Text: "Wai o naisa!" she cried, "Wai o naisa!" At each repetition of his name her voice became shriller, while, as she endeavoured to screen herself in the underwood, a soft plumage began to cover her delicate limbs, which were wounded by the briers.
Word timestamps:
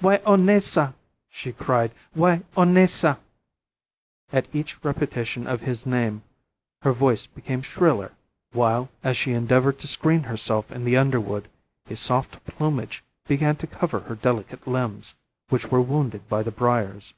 "Wai 0.00 0.22
o 0.24 0.36
naisa!" 0.36 0.94
she 1.28 1.52
cried, 1.52 1.92
"Wai 2.14 2.40
o 2.56 2.64
naisa!" 2.64 3.18
At 4.32 4.48
each 4.54 4.82
repetition 4.82 5.46
of 5.46 5.60
his 5.60 5.84
name 5.84 6.22
her 6.80 6.92
voice 6.94 7.26
became 7.26 7.60
shriller, 7.60 8.12
while, 8.52 8.88
as 9.04 9.18
she 9.18 9.32
endeavoured 9.32 9.78
to 9.80 9.86
screen 9.86 10.22
herself 10.22 10.72
in 10.72 10.86
the 10.86 10.96
underwood, 10.96 11.50
a 11.90 11.96
soft 11.96 12.42
plumage 12.46 13.04
began 13.28 13.56
to 13.56 13.66
cover 13.66 14.00
her 14.00 14.14
delicate 14.14 14.66
limbs, 14.66 15.14
which 15.50 15.70
were 15.70 15.82
wounded 15.82 16.26
by 16.26 16.42
the 16.42 16.50
briers. 16.50 17.12